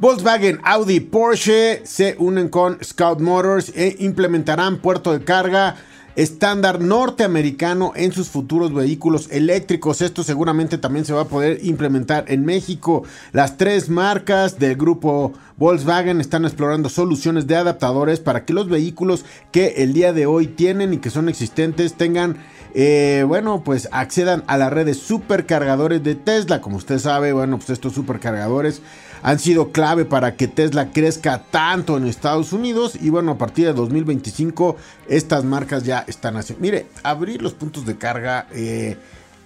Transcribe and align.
Volkswagen, 0.00 0.60
Audi, 0.64 0.98
Porsche 1.00 1.82
se 1.84 2.16
unen 2.18 2.48
con 2.48 2.82
Scout 2.82 3.20
Motors 3.20 3.70
e 3.76 3.96
implementarán 3.98 4.78
puerto 4.78 5.12
de 5.12 5.22
carga 5.22 5.76
estándar 6.16 6.80
norteamericano 6.80 7.92
en 7.94 8.10
sus 8.10 8.30
futuros 8.30 8.72
vehículos 8.72 9.28
eléctricos. 9.30 10.00
Esto 10.00 10.22
seguramente 10.22 10.78
también 10.78 11.04
se 11.04 11.12
va 11.12 11.22
a 11.22 11.28
poder 11.28 11.58
implementar 11.64 12.24
en 12.28 12.46
México. 12.46 13.04
Las 13.32 13.58
tres 13.58 13.90
marcas 13.90 14.58
del 14.58 14.76
grupo 14.76 15.34
Volkswagen 15.58 16.22
están 16.22 16.46
explorando 16.46 16.88
soluciones 16.88 17.46
de 17.46 17.56
adaptadores 17.56 18.20
para 18.20 18.46
que 18.46 18.54
los 18.54 18.70
vehículos 18.70 19.26
que 19.52 19.74
el 19.82 19.92
día 19.92 20.14
de 20.14 20.24
hoy 20.24 20.46
tienen 20.46 20.94
y 20.94 20.98
que 20.98 21.10
son 21.10 21.28
existentes 21.28 21.92
tengan 21.92 22.38
eh, 22.74 23.24
bueno, 23.26 23.62
pues 23.64 23.88
accedan 23.92 24.44
a 24.46 24.56
las 24.56 24.72
redes 24.72 24.98
supercargadores 24.98 26.02
de 26.02 26.14
Tesla. 26.14 26.60
Como 26.60 26.76
usted 26.76 26.98
sabe, 26.98 27.32
bueno, 27.32 27.58
pues 27.58 27.70
estos 27.70 27.92
supercargadores 27.92 28.82
han 29.22 29.38
sido 29.38 29.72
clave 29.72 30.04
para 30.04 30.36
que 30.36 30.48
Tesla 30.48 30.90
crezca 30.92 31.44
tanto 31.50 31.96
en 31.96 32.06
Estados 32.06 32.52
Unidos. 32.52 32.96
Y 33.00 33.10
bueno, 33.10 33.32
a 33.32 33.38
partir 33.38 33.66
de 33.66 33.72
2025, 33.72 34.76
estas 35.08 35.44
marcas 35.44 35.84
ya 35.84 36.04
están 36.06 36.36
haciendo. 36.36 36.62
Mire, 36.62 36.86
abrir 37.02 37.42
los 37.42 37.54
puntos 37.54 37.86
de 37.86 37.96
carga. 37.96 38.46
Eh, 38.52 38.96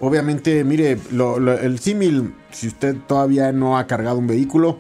obviamente, 0.01 0.65
mire, 0.65 0.99
el 1.63 1.79
símil, 1.79 2.35
si 2.51 2.69
usted 2.69 2.97
todavía 3.07 3.53
no 3.53 3.79
ha 3.79 3.87
cargado 3.87 4.19
un 4.19 4.27
vehículo, 4.27 4.79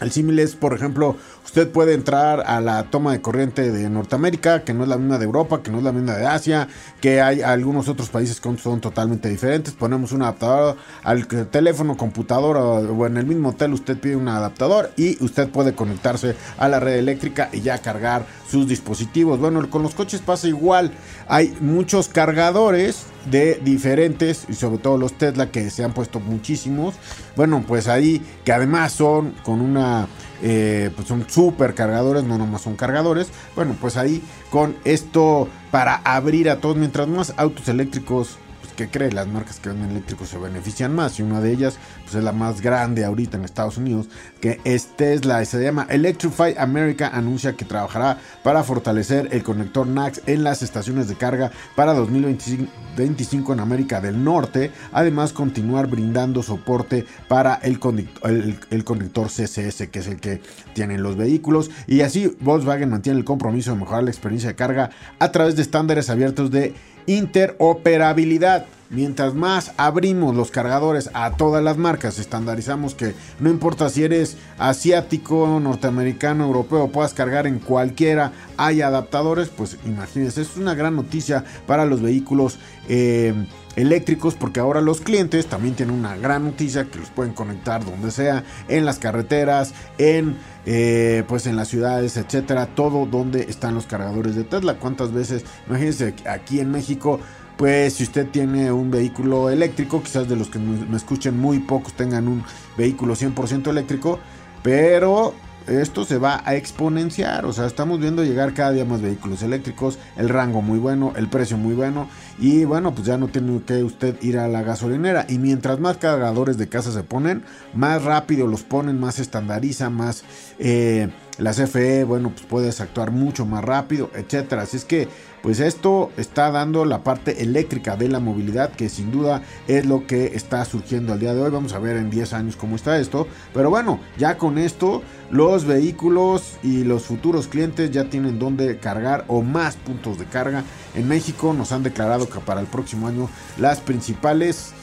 el 0.00 0.10
símil 0.10 0.38
es, 0.40 0.56
por 0.56 0.74
ejemplo, 0.74 1.16
Usted 1.52 1.68
puede 1.68 1.92
entrar 1.92 2.44
a 2.46 2.62
la 2.62 2.84
toma 2.84 3.12
de 3.12 3.20
corriente 3.20 3.70
de 3.70 3.90
Norteamérica, 3.90 4.64
que 4.64 4.72
no 4.72 4.84
es 4.84 4.88
la 4.88 4.96
misma 4.96 5.18
de 5.18 5.26
Europa, 5.26 5.62
que 5.62 5.70
no 5.70 5.76
es 5.76 5.84
la 5.84 5.92
misma 5.92 6.16
de 6.16 6.24
Asia, 6.24 6.66
que 7.02 7.20
hay 7.20 7.42
algunos 7.42 7.88
otros 7.88 8.08
países 8.08 8.40
que 8.40 8.56
son 8.56 8.80
totalmente 8.80 9.28
diferentes. 9.28 9.74
Ponemos 9.74 10.12
un 10.12 10.22
adaptador 10.22 10.78
al 11.02 11.26
teléfono, 11.26 11.98
computadora 11.98 12.62
o 12.62 13.06
en 13.06 13.18
el 13.18 13.26
mismo 13.26 13.50
hotel 13.50 13.74
usted 13.74 13.98
pide 13.98 14.16
un 14.16 14.28
adaptador 14.28 14.92
y 14.96 15.22
usted 15.22 15.50
puede 15.50 15.74
conectarse 15.74 16.36
a 16.56 16.70
la 16.70 16.80
red 16.80 16.94
eléctrica 16.94 17.50
y 17.52 17.60
ya 17.60 17.76
cargar 17.76 18.24
sus 18.48 18.66
dispositivos. 18.66 19.38
Bueno, 19.38 19.68
con 19.68 19.82
los 19.82 19.94
coches 19.94 20.22
pasa 20.22 20.48
igual. 20.48 20.90
Hay 21.28 21.54
muchos 21.60 22.08
cargadores 22.08 23.04
de 23.30 23.60
diferentes 23.62 24.46
y 24.48 24.54
sobre 24.54 24.78
todo 24.78 24.96
los 24.96 25.12
Tesla 25.18 25.50
que 25.50 25.68
se 25.68 25.84
han 25.84 25.92
puesto 25.92 26.18
muchísimos. 26.18 26.94
Bueno, 27.36 27.62
pues 27.68 27.88
ahí 27.88 28.22
que 28.42 28.52
además 28.52 28.92
son 28.92 29.34
con 29.44 29.60
una 29.60 30.08
eh, 30.42 30.90
pues 30.94 31.08
son 31.08 31.24
super 31.28 31.74
cargadores, 31.74 32.24
no 32.24 32.36
nomás 32.36 32.62
son 32.62 32.76
cargadores. 32.76 33.28
Bueno, 33.54 33.76
pues 33.80 33.96
ahí 33.96 34.22
con 34.50 34.76
esto 34.84 35.48
para 35.70 35.96
abrir 35.96 36.50
a 36.50 36.60
todos, 36.60 36.76
mientras 36.76 37.08
más 37.08 37.32
autos 37.36 37.68
eléctricos 37.68 38.38
que 38.76 38.88
cree 38.88 39.12
las 39.12 39.26
marcas 39.26 39.60
que 39.60 39.68
venden 39.68 39.90
eléctricos 39.90 40.28
se 40.28 40.38
benefician 40.38 40.94
más 40.94 41.18
y 41.18 41.22
una 41.22 41.40
de 41.40 41.52
ellas 41.52 41.78
pues 42.02 42.14
es 42.14 42.24
la 42.24 42.32
más 42.32 42.60
grande 42.60 43.04
ahorita 43.04 43.36
en 43.36 43.44
Estados 43.44 43.76
Unidos 43.76 44.08
que 44.40 44.60
es 44.64 44.96
Tesla. 44.96 45.44
Se 45.44 45.62
llama 45.62 45.86
Electrify 45.88 46.56
America. 46.58 47.10
Anuncia 47.12 47.54
que 47.54 47.64
trabajará 47.64 48.18
para 48.42 48.64
fortalecer 48.64 49.28
el 49.32 49.42
conector 49.42 49.86
NAX 49.86 50.22
en 50.26 50.44
las 50.44 50.62
estaciones 50.62 51.08
de 51.08 51.16
carga 51.16 51.50
para 51.76 51.94
2025 51.94 53.52
en 53.52 53.60
América 53.60 54.00
del 54.00 54.22
Norte. 54.22 54.70
Además 54.92 55.32
continuar 55.32 55.86
brindando 55.86 56.42
soporte 56.42 57.06
para 57.28 57.54
el 57.54 57.78
conector, 57.78 58.30
el 58.30 58.84
conector 58.84 59.28
CCS 59.28 59.88
que 59.88 59.98
es 59.98 60.06
el 60.06 60.20
que 60.20 60.40
tienen 60.74 61.02
los 61.02 61.16
vehículos. 61.16 61.70
Y 61.86 62.00
así 62.00 62.36
Volkswagen 62.40 62.90
mantiene 62.90 63.18
el 63.18 63.24
compromiso 63.24 63.72
de 63.72 63.78
mejorar 63.78 64.04
la 64.04 64.10
experiencia 64.10 64.50
de 64.50 64.56
carga 64.56 64.90
a 65.18 65.32
través 65.32 65.56
de 65.56 65.62
estándares 65.62 66.10
abiertos 66.10 66.50
de 66.50 66.74
interoperabilidad. 67.06 68.66
Mientras 68.90 69.32
más 69.32 69.72
abrimos 69.78 70.36
los 70.36 70.50
cargadores 70.50 71.08
a 71.14 71.30
todas 71.30 71.64
las 71.64 71.78
marcas, 71.78 72.18
estandarizamos 72.18 72.94
que 72.94 73.14
no 73.40 73.48
importa 73.48 73.88
si 73.88 74.04
eres 74.04 74.36
asiático, 74.58 75.58
norteamericano, 75.60 76.44
europeo, 76.44 76.88
puedas 76.88 77.14
cargar 77.14 77.46
en 77.46 77.58
cualquiera, 77.58 78.32
hay 78.58 78.82
adaptadores, 78.82 79.48
pues 79.48 79.78
imagínense, 79.86 80.42
es 80.42 80.58
una 80.58 80.74
gran 80.74 80.94
noticia 80.94 81.42
para 81.66 81.86
los 81.86 82.02
vehículos 82.02 82.58
eh, 82.86 83.32
eléctricos 83.76 84.34
porque 84.34 84.60
ahora 84.60 84.80
los 84.80 85.00
clientes 85.00 85.46
también 85.46 85.74
tienen 85.74 85.94
una 85.94 86.16
gran 86.16 86.44
noticia 86.44 86.84
que 86.84 86.98
los 86.98 87.10
pueden 87.10 87.32
conectar 87.32 87.84
donde 87.84 88.10
sea, 88.10 88.44
en 88.68 88.84
las 88.84 88.98
carreteras, 88.98 89.74
en 89.98 90.36
eh, 90.64 91.24
pues 91.26 91.46
en 91.46 91.56
las 91.56 91.68
ciudades, 91.68 92.16
etcétera, 92.16 92.66
todo 92.66 93.06
donde 93.06 93.42
están 93.42 93.74
los 93.74 93.86
cargadores 93.86 94.36
de 94.36 94.44
Tesla. 94.44 94.78
¿Cuántas 94.78 95.12
veces? 95.12 95.44
Imagínense 95.66 96.14
aquí 96.26 96.60
en 96.60 96.70
México 96.70 97.20
pues 97.56 97.94
si 97.94 98.04
usted 98.04 98.26
tiene 98.28 98.72
un 98.72 98.90
vehículo 98.90 99.50
eléctrico, 99.50 100.02
quizás 100.02 100.28
de 100.28 100.36
los 100.36 100.48
que 100.48 100.58
me 100.58 100.96
escuchen 100.96 101.38
muy 101.38 101.60
pocos 101.60 101.92
tengan 101.92 102.26
un 102.26 102.42
vehículo 102.76 103.14
100% 103.14 103.68
eléctrico, 103.68 104.18
pero 104.62 105.34
esto 105.66 106.04
se 106.04 106.18
va 106.18 106.42
a 106.44 106.54
exponenciar, 106.54 107.44
o 107.46 107.52
sea, 107.52 107.66
estamos 107.66 108.00
viendo 108.00 108.24
llegar 108.24 108.54
cada 108.54 108.72
día 108.72 108.84
más 108.84 109.02
vehículos 109.02 109.42
eléctricos, 109.42 109.98
el 110.16 110.28
rango 110.28 110.62
muy 110.62 110.78
bueno, 110.78 111.12
el 111.16 111.28
precio 111.28 111.56
muy 111.56 111.74
bueno 111.74 112.08
y 112.38 112.64
bueno, 112.64 112.94
pues 112.94 113.06
ya 113.06 113.18
no 113.18 113.28
tiene 113.28 113.60
que 113.62 113.84
usted 113.84 114.20
ir 114.22 114.38
a 114.38 114.48
la 114.48 114.62
gasolinera. 114.62 115.26
Y 115.28 115.38
mientras 115.38 115.78
más 115.80 115.98
cargadores 115.98 116.58
de 116.58 116.68
casa 116.68 116.92
se 116.92 117.02
ponen, 117.02 117.44
más 117.74 118.02
rápido 118.02 118.46
los 118.46 118.62
ponen, 118.62 118.98
más 118.98 119.18
estandariza, 119.18 119.90
más 119.90 120.24
eh, 120.58 121.08
la 121.38 121.52
CFE, 121.52 122.04
bueno, 122.04 122.30
pues 122.30 122.42
puedes 122.42 122.80
actuar 122.80 123.10
mucho 123.10 123.46
más 123.46 123.64
rápido, 123.64 124.10
etcétera, 124.14 124.62
así 124.62 124.76
es 124.76 124.84
que 124.84 125.08
pues 125.42 125.58
esto 125.58 126.12
está 126.16 126.52
dando 126.52 126.84
la 126.84 127.02
parte 127.02 127.42
eléctrica 127.42 127.96
de 127.96 128.08
la 128.08 128.20
movilidad 128.20 128.70
que 128.70 128.88
sin 128.88 129.10
duda 129.10 129.42
es 129.66 129.84
lo 129.84 130.06
que 130.06 130.36
está 130.36 130.64
surgiendo 130.64 131.12
al 131.12 131.18
día 131.18 131.34
de 131.34 131.42
hoy. 131.42 131.50
Vamos 131.50 131.72
a 131.72 131.80
ver 131.80 131.96
en 131.96 132.10
10 132.10 132.32
años 132.32 132.54
cómo 132.54 132.76
está 132.76 132.96
esto. 132.98 133.26
Pero 133.52 133.68
bueno, 133.68 133.98
ya 134.16 134.38
con 134.38 134.56
esto 134.56 135.02
los 135.32 135.64
vehículos 135.64 136.58
y 136.62 136.84
los 136.84 137.02
futuros 137.02 137.48
clientes 137.48 137.90
ya 137.90 138.04
tienen 138.04 138.38
donde 138.38 138.78
cargar 138.78 139.24
o 139.26 139.42
más 139.42 139.74
puntos 139.74 140.16
de 140.16 140.26
carga. 140.26 140.62
En 140.94 141.08
México 141.08 141.52
nos 141.52 141.72
han 141.72 141.82
declarado 141.82 142.28
que 142.28 142.38
para 142.38 142.60
el 142.60 142.68
próximo 142.68 143.08
año 143.08 143.28
las 143.58 143.80
principales 143.80 144.74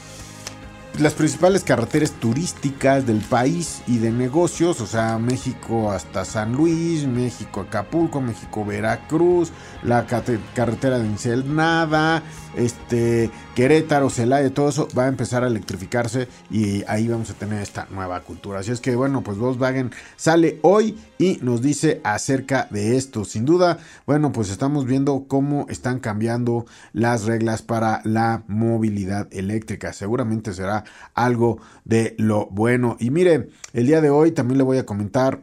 las 0.98 1.14
principales 1.14 1.64
carreteras 1.64 2.12
turísticas 2.12 3.06
del 3.06 3.20
país 3.20 3.82
y 3.86 3.98
de 3.98 4.10
negocios, 4.10 4.80
o 4.80 4.86
sea, 4.86 5.18
México 5.18 5.90
hasta 5.92 6.24
San 6.24 6.52
Luis, 6.52 7.06
México 7.06 7.60
Acapulco, 7.60 8.20
México 8.20 8.64
Veracruz, 8.64 9.52
la 9.82 10.06
carretera 10.06 10.98
de 10.98 11.06
Ensenada, 11.06 12.22
este, 12.56 13.30
Querétaro, 13.60 14.08
Celaya, 14.08 14.54
todo 14.54 14.70
eso 14.70 14.88
va 14.96 15.04
a 15.04 15.08
empezar 15.08 15.44
a 15.44 15.46
electrificarse 15.46 16.28
y 16.50 16.82
ahí 16.88 17.08
vamos 17.08 17.28
a 17.28 17.34
tener 17.34 17.60
esta 17.60 17.86
nueva 17.90 18.22
cultura. 18.22 18.60
Así 18.60 18.70
es 18.70 18.80
que 18.80 18.96
bueno, 18.96 19.22
pues 19.22 19.36
Volkswagen 19.36 19.90
sale 20.16 20.58
hoy 20.62 20.98
y 21.18 21.38
nos 21.42 21.60
dice 21.60 22.00
acerca 22.02 22.68
de 22.70 22.96
esto. 22.96 23.26
Sin 23.26 23.44
duda, 23.44 23.76
bueno, 24.06 24.32
pues 24.32 24.48
estamos 24.48 24.86
viendo 24.86 25.26
cómo 25.28 25.66
están 25.68 26.00
cambiando 26.00 26.64
las 26.94 27.24
reglas 27.24 27.60
para 27.60 28.00
la 28.04 28.44
movilidad 28.48 29.28
eléctrica. 29.30 29.92
Seguramente 29.92 30.54
será 30.54 30.84
algo 31.12 31.58
de 31.84 32.14
lo 32.16 32.46
bueno. 32.46 32.96
Y 32.98 33.10
mire, 33.10 33.50
el 33.74 33.86
día 33.86 34.00
de 34.00 34.08
hoy 34.08 34.32
también 34.32 34.56
le 34.56 34.64
voy 34.64 34.78
a 34.78 34.86
comentar 34.86 35.42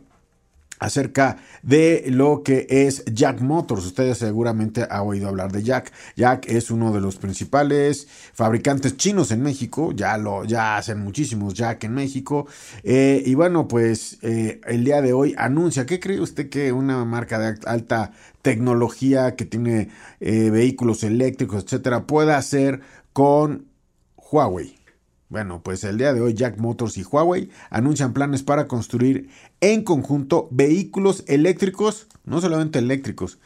acerca 0.79 1.37
de 1.63 2.05
lo 2.07 2.43
que 2.43 2.67
es 2.69 3.03
Jack 3.05 3.41
Motors. 3.41 3.85
Ustedes 3.85 4.17
seguramente 4.17 4.85
han 4.89 5.01
oído 5.01 5.27
hablar 5.27 5.51
de 5.51 5.63
Jack. 5.63 5.91
Jack 6.15 6.47
es 6.47 6.71
uno 6.71 6.93
de 6.93 7.01
los 7.01 7.17
principales 7.17 8.07
fabricantes 8.33 8.97
chinos 8.97 9.31
en 9.31 9.41
México. 9.41 9.91
Ya 9.93 10.17
lo, 10.17 10.43
ya 10.43 10.77
hacen 10.77 10.99
muchísimos 10.99 11.53
Jack 11.53 11.83
en 11.85 11.93
México. 11.93 12.47
Eh, 12.83 13.23
y 13.25 13.33
bueno, 13.35 13.67
pues 13.67 14.19
eh, 14.21 14.61
el 14.65 14.83
día 14.83 15.01
de 15.01 15.13
hoy 15.13 15.35
anuncia. 15.37 15.85
¿Qué 15.85 15.99
cree 15.99 16.19
usted 16.19 16.49
que 16.49 16.71
una 16.71 17.03
marca 17.05 17.39
de 17.39 17.57
alta 17.65 18.11
tecnología 18.41 19.35
que 19.35 19.45
tiene 19.45 19.89
eh, 20.19 20.49
vehículos 20.49 21.03
eléctricos, 21.03 21.63
etcétera, 21.63 22.05
pueda 22.05 22.37
hacer 22.37 22.81
con 23.13 23.67
Huawei? 24.15 24.76
Bueno, 25.29 25.61
pues 25.61 25.83
el 25.83 25.97
día 25.97 26.13
de 26.13 26.21
hoy 26.21 26.33
Jack 26.33 26.57
Motors 26.57 26.97
y 26.97 27.03
Huawei 27.03 27.49
anuncian 27.69 28.13
planes 28.13 28.43
para 28.43 28.67
construir 28.67 29.29
en 29.59 29.83
conjunto 29.83 30.47
vehículos 30.51 31.25
eléctricos, 31.27 32.07
no 32.23 32.39
solamente 32.39 32.79
eléctricos, 32.79 33.37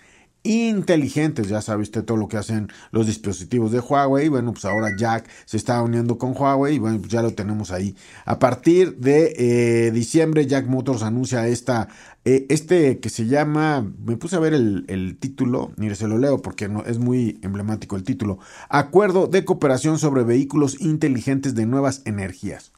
inteligentes. 0.43 1.47
Ya 1.47 1.61
sabe 1.61 1.83
usted 1.83 2.03
todo 2.03 2.17
lo 2.17 2.27
que 2.27 2.38
hacen 2.38 2.69
los 2.91 3.07
dispositivos 3.07 3.71
de 3.71 3.79
Huawei. 3.79 4.29
Bueno, 4.29 4.53
pues 4.53 4.65
ahora 4.65 4.89
Jack 4.97 5.29
se 5.45 5.57
está 5.57 5.81
uniendo 5.81 6.17
con 6.17 6.35
Huawei 6.35 6.75
y 6.75 6.79
bueno, 6.79 6.99
pues 6.99 7.11
ya 7.11 7.21
lo 7.21 7.33
tenemos 7.33 7.71
ahí. 7.71 7.95
A 8.25 8.39
partir 8.39 8.97
de 8.97 9.33
eh, 9.38 9.91
diciembre, 9.91 10.47
Jack 10.47 10.67
Motors 10.67 11.03
anuncia 11.03 11.47
esta, 11.47 11.89
eh, 12.25 12.45
este 12.49 12.99
que 12.99 13.09
se 13.09 13.27
llama, 13.27 13.88
me 14.05 14.17
puse 14.17 14.35
a 14.35 14.39
ver 14.39 14.53
el, 14.53 15.17
título, 15.19 15.71
mire, 15.77 15.95
se 15.95 16.07
lo 16.07 16.17
leo 16.17 16.41
porque 16.41 16.67
no, 16.67 16.83
es 16.85 16.97
muy 16.97 17.39
emblemático 17.44 17.95
el 17.95 18.03
título. 18.03 18.39
Acuerdo 18.69 19.27
de 19.27 19.45
cooperación 19.45 19.99
sobre 19.99 20.23
vehículos 20.23 20.79
inteligentes 20.81 21.55
de 21.55 21.65
nuevas 21.65 22.01
energías. 22.05 22.71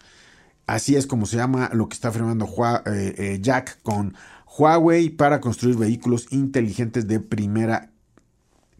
Así 0.65 0.95
es 0.95 1.07
como 1.07 1.25
se 1.25 1.35
llama 1.35 1.69
lo 1.73 1.89
que 1.89 1.93
está 1.93 2.11
firmando 2.11 2.47
eh, 2.85 3.39
Jack 3.41 3.81
con 3.83 4.15
Huawei 4.57 5.09
para 5.09 5.39
construir 5.39 5.75
vehículos 5.75 6.27
inteligentes 6.31 7.07
de 7.07 7.19
primera 7.19 7.91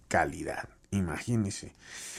calidad. 0.08 0.70
Imagínense. 0.92 1.74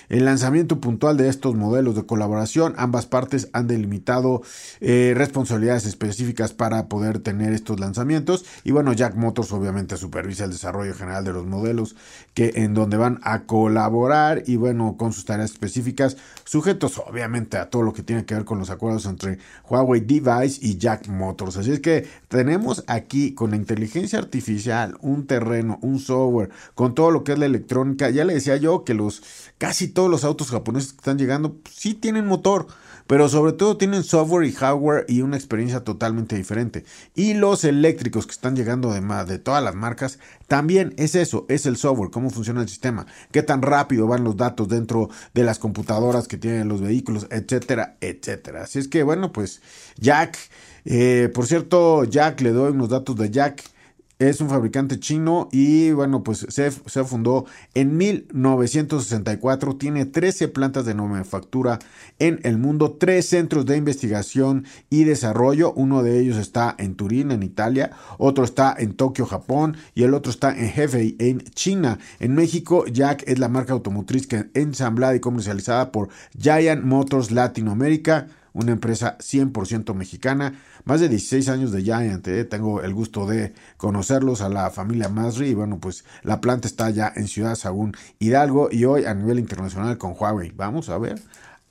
El 0.09 0.25
lanzamiento 0.25 0.81
puntual 0.81 1.17
de 1.17 1.29
estos 1.29 1.55
modelos 1.55 1.95
de 1.95 2.07
colaboración, 2.07 2.75
ambas 2.77 3.07
partes 3.07 3.49
han 3.53 3.67
delimitado 3.67 4.43
eh, 4.81 5.15
responsabilidades 5.17 5.87
específicas 5.87 6.53
para 6.53 6.89
poder 6.89 7.19
tener 7.19 7.53
estos 7.53 7.81
lanzamientos. 7.81 8.45
Y 8.65 8.73
bueno, 8.73 8.93
Jack 8.93 9.15
Motors 9.15 9.53
obviamente 9.53 9.97
supervisa 9.97 10.45
el 10.45 10.51
desarrollo 10.51 10.95
general 10.95 11.25
de 11.25 11.33
los 11.33 11.47
modelos 11.47 11.97
que 12.35 12.53
en 12.57 12.75
donde 12.75 12.97
van 12.97 13.21
a 13.23 13.43
colaborar 13.43 14.43
y 14.47 14.57
bueno, 14.57 14.97
con 14.97 15.13
sus 15.13 15.25
tareas 15.25 15.53
específicas, 15.53 16.17
sujetos 16.45 16.99
obviamente 16.99 17.57
a 17.57 17.71
todo 17.71 17.83
lo 17.83 17.93
que 17.93 18.03
tiene 18.03 18.25
que 18.25 18.35
ver 18.35 18.45
con 18.45 18.59
los 18.59 18.71
acuerdos 18.71 19.07
entre 19.07 19.39
Huawei 19.69 20.01
Device 20.01 20.59
y 20.61 20.77
Jack 20.77 21.09
Motors. 21.09 21.57
Así 21.57 21.73
es 21.73 21.81
que 21.81 22.07
tenemos 22.29 22.85
aquí 22.87 23.35
con 23.35 23.51
la 23.51 23.57
inteligencia 23.57 24.19
artificial 24.19 24.97
un 25.01 25.27
terreno, 25.27 25.79
un 25.83 25.99
software, 25.99 26.51
con 26.75 26.95
todo 26.95 27.11
lo 27.11 27.25
que 27.25 27.33
es 27.33 27.39
la 27.39 27.47
electrónica. 27.47 28.11
Ya 28.11 28.25
le 28.25 28.35
decía 28.35 28.57
yo 28.57 28.85
que 28.85 28.95
los 28.95 29.23
casi 29.59 29.89
todos 29.95 30.11
los 30.11 30.25
autos 30.25 30.51
japoneses 30.51 30.93
que 30.93 30.99
están 30.99 31.19
llegando 31.19 31.55
pues, 31.55 31.75
sí 31.75 31.95
tienen 31.95 32.27
motor, 32.27 32.67
pero 33.07 33.29
sobre 33.29 33.53
todo 33.53 33.77
tienen 33.77 34.03
software 34.03 34.47
y 34.47 34.53
hardware 34.53 35.05
y 35.09 35.23
una 35.23 35.37
experiencia 35.37 35.81
totalmente 35.81 36.37
diferente. 36.37 36.85
Y 37.15 37.35
los 37.35 37.65
eléctricos 37.65 38.27
que 38.27 38.33
están 38.33 38.57
llegando 38.57 38.93
de, 38.93 39.01
de 39.27 39.39
todas 39.39 39.63
las 39.63 39.75
marcas, 39.75 40.19
también 40.49 40.95
es 40.97 41.15
eso, 41.15 41.47
es 41.49 41.67
el 41.67 41.77
software, 41.77 42.11
cómo 42.11 42.31
funciona 42.31 42.61
el 42.61 42.69
sistema, 42.69 43.07
qué 43.31 43.43
tan 43.43 43.63
rápido 43.63 44.07
van 44.07 44.25
los 44.25 44.37
datos 44.37 44.69
dentro 44.69 45.09
de 45.33 45.45
las 45.45 45.59
computadoras 45.59 46.29
que 46.29 46.37
tienen 46.37 46.69
los 46.69 46.81
vehículos, 46.81 47.27
etcétera, 47.31 47.97
etcétera. 48.01 48.65
Así 48.65 48.79
es 48.79 48.89
que 48.89 49.03
bueno, 49.03 49.33
pues 49.33 49.63
Jack, 49.97 50.37
eh, 50.85 51.31
por 51.33 51.47
cierto, 51.47 52.05
Jack, 52.05 52.41
le 52.41 52.51
doy 52.51 52.73
unos 52.73 52.89
datos 52.91 53.17
de 53.17 53.31
Jack 53.31 53.74
es 54.19 54.41
un 54.41 54.49
fabricante 54.49 54.99
chino 54.99 55.49
y 55.53 55.93
bueno, 55.93 56.23
pues 56.23 56.47
se, 56.49 56.71
fundó 56.71 57.47
en 57.75 57.97
1964, 57.97 59.77
tiene 59.77 60.07
13 60.07 60.49
plantas 60.49 60.85
de 60.85 60.95
manufactura 60.95 61.79
en 62.19 62.41
el 62.45 62.59
mundo, 62.59 62.97
tres 62.99 63.27
centros 63.27 63.67
de 63.67 63.77
investigación 63.77 64.65
y 64.91 65.05
desarrollo, 65.05 65.73
uno 65.75 66.03
de 66.03 66.21
ellos 66.21 66.37
está 66.37 66.75
en 66.79 66.95
Turín, 66.95 67.31
en 67.31 67.43
Italia, 67.43 67.91
otro 68.19 68.45
está 68.45 68.75
en 68.79 68.95
Tokio, 68.95 69.27
Japón. 69.27 69.77
Y 69.95 70.03
el 70.03 70.15
otro 70.15 70.31
está 70.31 70.57
en 70.57 70.67
Hefei, 70.67 71.17
en 71.19 71.41
China. 71.41 71.99
En 72.21 72.35
México, 72.35 72.85
Jack 72.87 73.25
es 73.27 73.39
la 73.39 73.49
marca 73.49 73.73
automotriz 73.73 74.27
que 74.27 74.51
ensamblada 74.55 75.15
y 75.15 75.21
comercializada 75.21 75.93
por 75.93 76.09
Giant 76.39 76.85
Motors 76.85 77.31
Latinoamérica 77.31 78.29
una 78.55 78.73
empresa 78.73 79.19
100% 79.19 79.95
mexicana. 79.95 80.55
Más 80.85 81.01
de 81.01 81.11
16 81.11 81.49
años 81.51 81.73
de 81.73 81.83
Giant, 81.83 82.27
eh, 82.29 82.45
tengo 82.45 82.81
el 82.81 82.95
gusto 82.95 83.27
de 83.27 83.53
conocerlos 83.77 84.41
a 84.41 84.49
la 84.49 84.71
familia 84.71 85.11
Masri. 85.11 85.49
Y 85.49 85.55
bueno, 85.55 85.79
pues 85.79 86.05
la 86.23 86.41
planta 86.41 86.67
está 86.67 86.89
ya 86.89 87.13
en 87.15 87.29
Ciudad 87.29 87.57
Sagún 87.57 87.95
Hidalgo 88.19 88.69
y 88.71 88.87
hoy 88.87 89.05
a 89.05 89.15
nivel 89.15 89.39
internacional 89.39 89.99
con 89.99 90.15
Huawei. 90.19 90.53
Vamos 90.57 90.89
a 90.89 90.97
ver 90.97 91.21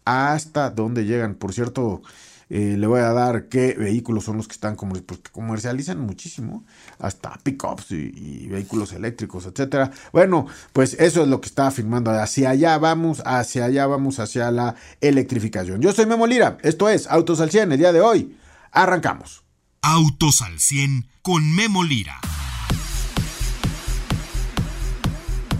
hasta 0.06 0.70
dónde 0.70 1.06
llegan. 1.06 1.36
Por 1.36 1.54
cierto, 1.54 2.02
eh, 2.50 2.75
le 2.78 2.88
voy 2.88 3.01
a 3.01 3.13
dar 3.13 3.48
qué 3.48 3.74
vehículos 3.74 4.25
son 4.25 4.38
los 4.38 4.48
que 4.48 4.54
están 4.54 4.75
como 4.75 4.95
pues, 4.95 5.22
comercializan 5.31 6.00
muchísimo, 6.00 6.66
hasta 7.00 7.38
pickups 7.44 7.92
y, 7.92 8.12
y, 8.16 8.48
vehículos 8.48 8.94
eléctricos, 8.94 9.45
etcétera. 9.45 9.92
Bueno, 10.12 10.48
pues 10.72 10.95
eso 11.00 11.24
es 11.24 11.28
lo 11.28 11.42
que 11.42 11.48
está 11.48 11.68
afirmando. 11.68 12.12
Hacia 12.12 12.51
allá 12.51 12.78
vamos, 12.78 13.22
hacia 13.25 13.66
allá 13.66 13.88
vamos, 13.88 14.19
hacia 14.19 14.51
la 14.51 14.75
electrificación. 15.01 15.81
Yo 15.81 15.92
soy 15.94 16.06
Memo 16.06 16.28
Lira, 16.28 16.57
esto 16.62 16.90
es 16.90 17.07
Autos 17.07 17.40
al 17.40 17.51
100. 17.51 17.72
El 17.72 17.80
día 17.80 17.94
de 17.94 18.01
hoy 18.01 18.38
arrancamos. 18.72 19.44
Autos 19.81 20.42
al 20.42 20.60
100 20.60 21.07
con 21.22 21.56
Memo 21.56 21.84
Lira. 21.84 22.19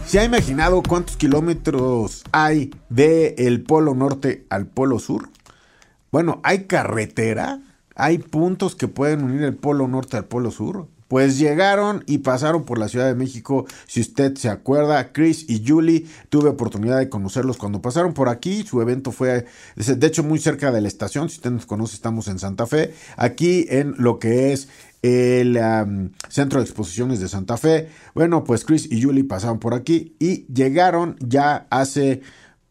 ¿Se 0.06 0.20
ha 0.20 0.24
imaginado 0.24 0.84
cuántos 0.84 1.18
kilómetros 1.18 2.24
hay 2.32 2.70
del 2.90 3.34
el 3.38 3.64
polo 3.64 3.96
norte 3.96 4.46
al 4.52 4.68
polo 4.68 5.00
sur? 5.00 5.30
Bueno, 6.14 6.42
hay 6.44 6.66
carretera, 6.66 7.60
hay 7.96 8.20
puntos 8.20 8.76
que 8.76 8.88
pueden 8.88 9.24
unir 9.24 9.42
el 9.42 9.56
polo 9.56 9.88
norte 9.88 10.16
al 10.16 10.26
polo 10.26 10.52
sur. 10.52 10.88
Pues 11.08 11.40
llegaron 11.40 12.04
y 12.06 12.20
pasaron 12.20 12.66
por 12.66 12.78
la 12.78 12.88
Ciudad 12.88 13.08
de 13.08 13.16
México. 13.16 13.66
Si 13.88 14.00
usted 14.02 14.36
se 14.36 14.50
acuerda, 14.50 15.12
Chris 15.12 15.50
y 15.50 15.68
Julie, 15.68 16.06
tuve 16.30 16.50
oportunidad 16.50 17.00
de 17.00 17.10
conocerlos 17.10 17.58
cuando 17.58 17.82
pasaron 17.82 18.14
por 18.14 18.30
aquí. 18.30 18.64
Su 18.64 18.80
evento 18.80 19.12
fue, 19.12 19.48
de 19.76 20.08
hecho, 20.08 20.22
muy 20.22 20.38
cerca 20.38 20.72
de 20.72 20.82
la 20.82 20.88
estación. 20.88 21.30
Si 21.30 21.38
usted 21.38 21.50
nos 21.50 21.66
conoce, 21.66 21.96
estamos 21.96 22.28
en 22.28 22.38
Santa 22.38 22.68
Fe. 22.68 22.94
Aquí 23.18 23.66
en 23.70 23.96
lo 23.98 24.20
que 24.20 24.54
es 24.54 24.70
el 25.02 25.60
Centro 26.30 26.60
de 26.60 26.66
Exposiciones 26.66 27.22
de 27.22 27.28
Santa 27.28 27.58
Fe. 27.58 27.90
Bueno, 28.14 28.44
pues 28.44 28.66
Chris 28.66 28.88
y 28.92 29.02
Julie 29.02 29.24
pasaron 29.24 29.60
por 29.60 29.74
aquí 29.74 30.16
y 30.20 30.46
llegaron 30.46 31.16
ya 31.20 31.66
hace 31.72 32.22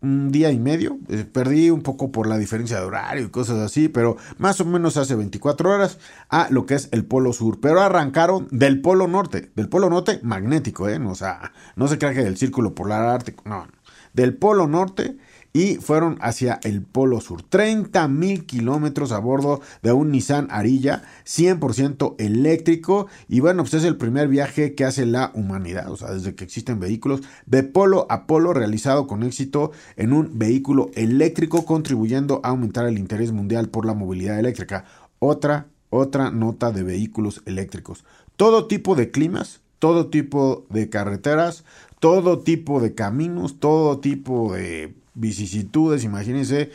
un 0.03 0.31
día 0.31 0.51
y 0.51 0.59
medio. 0.59 0.99
Eh, 1.09 1.25
perdí 1.25 1.71
un 1.71 1.83
poco 1.83 2.13
por 2.13 2.27
la 2.27 2.39
diferencia 2.39 2.79
de 2.79 2.87
horario 2.87 3.27
y 3.27 3.31
cosas 3.31 3.59
así, 3.59 3.89
pero 3.89 4.17
más 4.39 4.61
o 4.61 4.65
menos 4.65 4.97
hace 4.97 5.15
24 5.15 5.71
horas 5.71 5.99
a 6.29 6.49
lo 6.51 6.67
que 6.67 6.75
es 6.75 6.89
el 6.93 7.05
Polo 7.05 7.33
Sur. 7.33 7.61
Pero 7.61 7.81
arrancaron 7.81 8.49
del 8.51 8.81
Polo 8.81 9.09
Norte, 9.09 9.51
del 9.55 9.69
Polo 9.69 9.89
Norte 9.89 10.21
magnético, 10.23 10.89
¿eh? 10.89 10.99
O 10.99 11.15
sea, 11.15 11.53
no 11.77 11.89
se 11.89 11.99
crea 11.99 12.13
que 12.13 12.25
del 12.25 12.37
Círculo 12.37 12.75
Polar 12.75 13.07
Ártico, 13.07 13.45
no. 13.47 13.67
Del 14.13 14.37
Polo 14.37 14.67
Norte 14.67 15.17
y 15.53 15.77
fueron 15.77 16.19
hacia 16.21 16.61
el 16.63 16.83
Polo 16.83 17.21
Sur. 17.21 17.43
30 17.43 18.09
mil 18.09 18.47
kilómetros 18.47 19.13
a 19.13 19.19
bordo 19.19 19.61
de 19.83 19.93
un 19.93 20.11
Nissan 20.11 20.49
Arilla 20.51 21.03
100% 21.27 22.15
eléctrico. 22.19 23.07
Y 23.29 23.41
bueno, 23.41 23.63
pues 23.63 23.75
es 23.75 23.85
el 23.85 23.97
primer 23.97 24.29
viaje 24.29 24.75
que 24.75 24.85
hace 24.85 25.07
la 25.07 25.31
humanidad, 25.35 25.91
o 25.91 25.97
sea, 25.97 26.13
desde 26.13 26.35
que 26.35 26.45
existen 26.45 26.81
vehículos, 26.81 27.21
de 27.47 27.63
polo 27.63 28.07
a 28.09 28.27
polo 28.27 28.53
realizado 28.53 29.07
con 29.07 29.23
éxito 29.23 29.73
en 29.97 30.13
un 30.13 30.39
vehículo 30.39 30.91
eléctrico, 30.95 31.65
contribuyendo 31.65 32.41
a 32.43 32.49
aumentar 32.49 32.87
el 32.87 32.99
interés 32.99 33.33
mundial 33.33 33.69
por 33.69 33.85
la 33.85 33.95
movilidad 33.95 34.39
eléctrica. 34.39 34.85
Otra, 35.19 35.69
otra 35.91 36.31
nota 36.31 36.73
de 36.73 36.83
vehículos 36.83 37.43
eléctricos. 37.45 38.05
Todo 38.37 38.67
tipo 38.67 38.95
de 38.95 39.11
climas, 39.11 39.61
todo 39.79 40.09
tipo 40.09 40.65
de 40.71 40.89
carreteras, 40.89 41.65
todo 42.01 42.41
tipo 42.41 42.81
de 42.81 42.95
caminos, 42.95 43.61
todo 43.61 44.01
tipo 44.01 44.55
de 44.55 44.95
vicisitudes, 45.15 46.05
imagínense, 46.05 46.71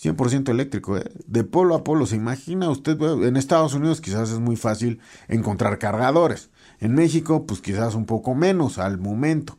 100% 0.00 0.48
eléctrico, 0.48 0.96
¿eh? 0.96 1.04
de 1.26 1.44
polo 1.44 1.74
a 1.74 1.84
polo. 1.84 2.06
Se 2.06 2.16
imagina 2.16 2.70
usted, 2.70 2.98
en 3.00 3.36
Estados 3.36 3.74
Unidos 3.74 4.00
quizás 4.00 4.30
es 4.30 4.38
muy 4.38 4.56
fácil 4.56 5.00
encontrar 5.28 5.78
cargadores. 5.78 6.50
En 6.78 6.94
México, 6.94 7.46
pues 7.46 7.60
quizás 7.60 7.94
un 7.94 8.06
poco 8.06 8.34
menos 8.34 8.78
al 8.78 8.98
momento. 8.98 9.58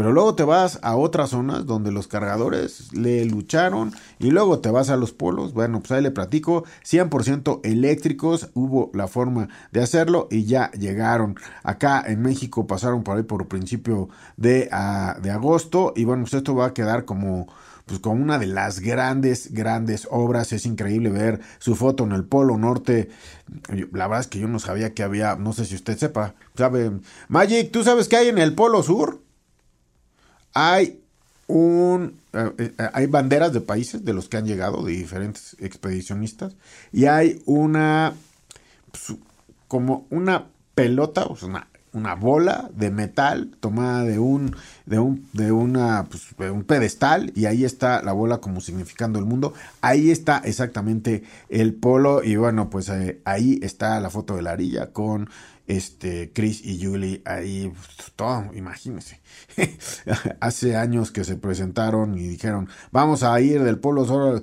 Pero 0.00 0.14
luego 0.14 0.34
te 0.34 0.44
vas 0.44 0.78
a 0.80 0.96
otras 0.96 1.28
zonas 1.28 1.66
donde 1.66 1.92
los 1.92 2.08
cargadores 2.08 2.90
le 2.94 3.22
lucharon 3.26 3.92
y 4.18 4.30
luego 4.30 4.60
te 4.60 4.70
vas 4.70 4.88
a 4.88 4.96
los 4.96 5.12
polos. 5.12 5.52
Bueno, 5.52 5.80
pues 5.80 5.90
ahí 5.90 6.02
le 6.02 6.10
platico, 6.10 6.64
100% 6.86 7.60
eléctricos, 7.64 8.48
hubo 8.54 8.90
la 8.94 9.08
forma 9.08 9.50
de 9.72 9.82
hacerlo 9.82 10.26
y 10.30 10.46
ya 10.46 10.70
llegaron. 10.70 11.36
Acá 11.64 12.02
en 12.06 12.22
México 12.22 12.66
pasaron 12.66 13.02
por 13.02 13.18
ahí 13.18 13.24
por 13.24 13.46
principio 13.46 14.08
de, 14.38 14.70
ah, 14.72 15.18
de 15.20 15.32
agosto 15.32 15.92
y 15.94 16.04
bueno, 16.04 16.22
pues 16.22 16.32
esto 16.32 16.54
va 16.54 16.68
a 16.68 16.72
quedar 16.72 17.04
como 17.04 17.48
pues 17.84 18.00
una 18.04 18.38
de 18.38 18.46
las 18.46 18.80
grandes, 18.80 19.52
grandes 19.52 20.08
obras. 20.10 20.54
Es 20.54 20.64
increíble 20.64 21.10
ver 21.10 21.40
su 21.58 21.76
foto 21.76 22.04
en 22.04 22.12
el 22.12 22.24
Polo 22.24 22.56
Norte. 22.56 23.10
La 23.92 24.06
verdad 24.06 24.20
es 24.20 24.28
que 24.28 24.38
yo 24.38 24.48
no 24.48 24.60
sabía 24.60 24.94
que 24.94 25.02
había, 25.02 25.36
no 25.36 25.52
sé 25.52 25.66
si 25.66 25.74
usted 25.74 25.98
sepa, 25.98 26.34
sabe. 26.56 26.90
Magic, 27.28 27.70
¿tú 27.70 27.84
sabes 27.84 28.08
qué 28.08 28.16
hay 28.16 28.28
en 28.28 28.38
el 28.38 28.54
Polo 28.54 28.82
Sur? 28.82 29.28
Hay 30.54 31.00
un 31.46 32.20
eh, 32.32 32.52
eh, 32.58 32.88
hay 32.92 33.06
banderas 33.06 33.52
de 33.52 33.60
países 33.60 34.04
de 34.04 34.12
los 34.12 34.28
que 34.28 34.36
han 34.36 34.46
llegado 34.46 34.84
de 34.84 34.92
diferentes 34.92 35.56
expedicionistas 35.58 36.54
y 36.92 37.06
hay 37.06 37.42
una 37.46 38.14
pues, 38.92 39.18
como 39.66 40.06
una 40.10 40.46
pelota 40.74 41.24
o 41.24 41.36
sea, 41.36 41.48
una 41.48 41.66
una 41.92 42.14
bola 42.14 42.70
de 42.74 42.90
metal 42.90 43.50
tomada 43.60 44.04
de 44.04 44.18
un 44.18 44.54
de 44.86 44.98
un 44.98 45.26
de 45.32 45.52
una 45.52 46.06
pues, 46.08 46.28
un 46.50 46.64
pedestal 46.64 47.32
y 47.34 47.46
ahí 47.46 47.64
está 47.64 48.02
la 48.02 48.12
bola 48.12 48.38
como 48.38 48.60
significando 48.60 49.18
el 49.18 49.24
mundo. 49.24 49.54
Ahí 49.80 50.10
está 50.10 50.38
exactamente 50.38 51.24
el 51.48 51.74
polo 51.74 52.22
y 52.22 52.36
bueno 52.36 52.70
pues 52.70 52.88
eh, 52.88 53.20
ahí 53.24 53.58
está 53.62 53.98
la 54.00 54.10
foto 54.10 54.36
de 54.36 54.42
la 54.42 54.52
arilla 54.52 54.92
con 54.92 55.28
este 55.70 56.32
Chris 56.32 56.64
y 56.64 56.84
Julie 56.84 57.22
ahí 57.24 57.72
todo 58.16 58.46
imagínense 58.54 59.20
hace 60.40 60.76
años 60.76 61.12
que 61.12 61.24
se 61.24 61.36
presentaron 61.36 62.18
y 62.18 62.26
dijeron 62.26 62.68
vamos 62.90 63.22
a 63.22 63.40
ir 63.40 63.62
del 63.62 63.78
polo 63.78 64.04
solo 64.04 64.42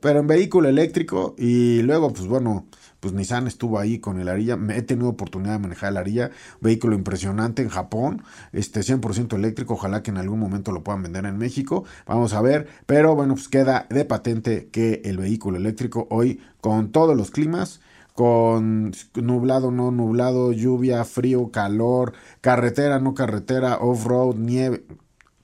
pero 0.00 0.20
en 0.20 0.26
vehículo 0.26 0.68
eléctrico 0.68 1.34
y 1.38 1.82
luego 1.82 2.12
pues 2.12 2.26
bueno 2.26 2.66
pues 3.02 3.14
Nissan 3.14 3.48
estuvo 3.48 3.80
ahí 3.80 3.98
con 3.98 4.20
el 4.20 4.28
Arilla. 4.28 4.56
Me 4.56 4.78
he 4.78 4.82
tenido 4.82 5.08
oportunidad 5.08 5.54
de 5.54 5.58
manejar 5.58 5.90
el 5.90 5.96
Arilla, 5.96 6.30
vehículo 6.60 6.94
impresionante 6.94 7.60
en 7.60 7.68
Japón, 7.68 8.22
este 8.52 8.82
100% 8.82 9.34
eléctrico, 9.34 9.74
ojalá 9.74 10.04
que 10.04 10.12
en 10.12 10.18
algún 10.18 10.38
momento 10.38 10.70
lo 10.70 10.84
puedan 10.84 11.02
vender 11.02 11.26
en 11.26 11.36
México. 11.36 11.82
Vamos 12.06 12.32
a 12.32 12.40
ver, 12.40 12.68
pero 12.86 13.16
bueno, 13.16 13.34
pues 13.34 13.48
queda 13.48 13.88
de 13.90 14.04
patente 14.04 14.68
que 14.70 15.02
el 15.04 15.18
vehículo 15.18 15.56
eléctrico 15.56 16.06
hoy 16.10 16.40
con 16.60 16.92
todos 16.92 17.16
los 17.16 17.32
climas 17.32 17.80
con 18.14 18.92
nublado, 19.14 19.70
no 19.70 19.90
nublado, 19.90 20.52
lluvia, 20.52 21.04
frío, 21.04 21.50
calor, 21.50 22.12
carretera, 22.40 22.98
no 22.98 23.14
carretera, 23.14 23.78
off-road, 23.78 24.36
nieve, 24.36 24.84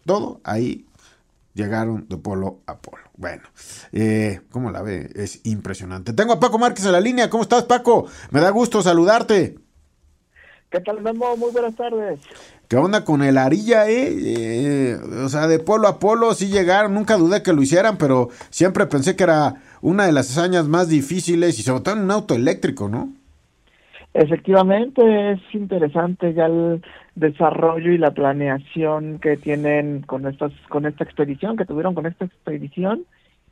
todo 0.04 0.40
ahí 0.44 0.86
llegaron 1.54 2.06
de 2.08 2.16
polo 2.16 2.60
a 2.66 2.78
polo. 2.78 3.02
Bueno, 3.16 3.42
eh, 3.92 4.40
¿cómo 4.50 4.70
la 4.70 4.80
ve? 4.80 5.10
Es 5.14 5.40
impresionante. 5.44 6.12
Tengo 6.12 6.34
a 6.34 6.40
Paco 6.40 6.58
Márquez 6.58 6.86
en 6.86 6.92
la 6.92 7.00
línea. 7.00 7.28
¿Cómo 7.28 7.42
estás, 7.42 7.64
Paco? 7.64 8.06
Me 8.30 8.40
da 8.40 8.50
gusto 8.50 8.80
saludarte. 8.80 9.58
¿Qué 10.70 10.80
tal, 10.80 11.00
Memo? 11.00 11.36
Muy 11.36 11.50
buenas 11.50 11.74
tardes. 11.74 12.20
¿Qué 12.68 12.76
onda 12.76 13.04
con 13.04 13.22
el 13.22 13.38
Arilla, 13.38 13.88
eh? 13.88 14.14
eh? 14.18 14.98
O 15.24 15.28
sea, 15.30 15.48
de 15.48 15.58
polo 15.58 15.88
a 15.88 15.98
polo 15.98 16.34
sí 16.34 16.48
llegaron. 16.48 16.94
Nunca 16.94 17.16
dudé 17.16 17.42
que 17.42 17.54
lo 17.54 17.62
hicieran, 17.62 17.96
pero 17.96 18.28
siempre 18.50 18.86
pensé 18.86 19.16
que 19.16 19.24
era 19.24 19.62
una 19.80 20.06
de 20.06 20.12
las 20.12 20.30
hazañas 20.30 20.66
más 20.68 20.88
difíciles 20.88 21.58
y 21.58 21.62
sobre 21.62 21.82
todo 21.82 21.96
en 21.96 22.02
un 22.02 22.10
auto 22.10 22.34
eléctrico, 22.34 22.88
¿no? 22.88 23.12
Efectivamente, 24.14 25.32
es 25.32 25.40
interesante 25.52 26.34
ya 26.34 26.46
el 26.46 26.82
desarrollo 27.14 27.92
y 27.92 27.98
la 27.98 28.12
planeación 28.12 29.18
que 29.18 29.36
tienen 29.36 30.02
con 30.02 30.26
estas 30.26 30.52
con 30.68 30.86
esta 30.86 31.04
expedición 31.04 31.56
que 31.56 31.64
tuvieron 31.64 31.94
con 31.94 32.06
esta 32.06 32.24
expedición 32.24 33.04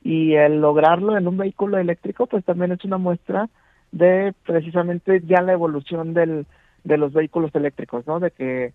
y 0.03 0.35
el 0.35 0.61
lograrlo 0.61 1.17
en 1.17 1.27
un 1.27 1.37
vehículo 1.37 1.79
eléctrico 1.79 2.27
pues 2.27 2.45
también 2.45 2.73
es 2.73 2.85
una 2.85 2.97
muestra 2.97 3.49
de 3.93 4.35
precisamente 4.45 5.23
ya 5.27 5.43
la 5.43 5.53
evolución 5.53 6.15
del 6.15 6.47
de 6.85 6.97
los 6.97 7.13
vehículos 7.13 7.53
eléctricos, 7.55 8.07
¿no? 8.07 8.21
De 8.21 8.31
que 8.31 8.73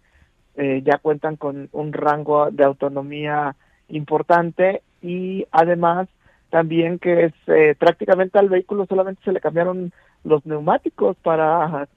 eh, 0.55 0.81
ya 0.86 0.98
cuentan 0.98 1.38
con 1.38 1.70
un 1.72 1.93
rango 1.93 2.51
de 2.51 2.65
autonomía 2.65 3.55
importante 3.88 4.81
y 5.01 5.46
además 5.51 6.10
también 6.51 7.00
que 7.00 7.25
es 7.25 7.34
eh, 7.48 7.75
prácticamente 7.79 8.38
al 8.38 8.50
vehículo 8.50 8.86
solamente 8.86 9.24
se 9.24 9.31
le 9.31 9.39
cambiaron 9.39 9.91
los 10.24 10.46
neumáticos 10.46 11.17
para 11.24 11.88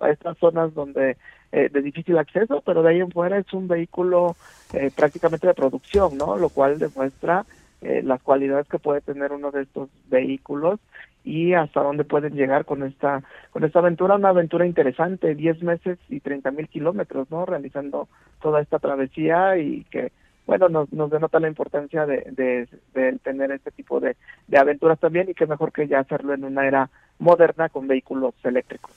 estas 0.00 0.38
zonas 0.38 0.72
donde 0.72 1.18
eh, 1.50 1.70
de 1.72 1.80
difícil 1.80 2.18
acceso, 2.18 2.62
pero 2.64 2.82
de 2.82 2.90
ahí 2.90 3.00
en 3.00 3.10
fuera 3.10 3.38
es 3.38 3.50
un 3.54 3.68
vehículo 3.68 4.36
eh, 4.74 4.90
prácticamente 4.94 5.46
de 5.46 5.54
producción, 5.54 6.18
¿no? 6.18 6.36
Lo 6.36 6.50
cual 6.50 6.78
demuestra 6.78 7.46
eh, 7.80 8.02
las 8.04 8.20
cualidades 8.22 8.68
que 8.68 8.78
puede 8.78 9.00
tener 9.00 9.32
uno 9.32 9.50
de 9.50 9.62
estos 9.62 9.88
vehículos 10.10 10.78
y 11.24 11.54
hasta 11.54 11.82
dónde 11.82 12.04
pueden 12.04 12.34
llegar 12.34 12.66
con 12.66 12.82
esta 12.82 13.22
con 13.50 13.64
esta 13.64 13.78
aventura, 13.78 14.16
una 14.16 14.28
aventura 14.28 14.66
interesante, 14.66 15.34
10 15.34 15.62
meses 15.62 15.98
y 16.10 16.20
30 16.20 16.50
mil 16.50 16.68
kilómetros, 16.68 17.30
¿no? 17.30 17.46
Realizando 17.46 18.08
toda 18.42 18.60
esta 18.60 18.78
travesía 18.78 19.56
y 19.56 19.84
que 19.84 20.12
bueno, 20.48 20.70
nos, 20.70 20.90
nos 20.94 21.10
denota 21.10 21.38
la 21.40 21.48
importancia 21.48 22.06
de, 22.06 22.66
de, 22.94 23.18
tener 23.22 23.52
este 23.52 23.70
tipo 23.70 24.00
de, 24.00 24.16
de 24.46 24.58
aventuras 24.58 24.98
también 24.98 25.28
y 25.28 25.34
que 25.34 25.46
mejor 25.46 25.72
que 25.72 25.86
ya 25.86 26.00
hacerlo 26.00 26.32
en 26.32 26.42
una 26.42 26.66
era 26.66 26.88
moderna 27.18 27.68
con 27.68 27.86
vehículos 27.86 28.34
eléctricos. 28.42 28.90